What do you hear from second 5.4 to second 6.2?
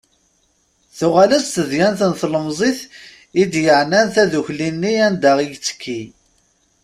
i yettekki.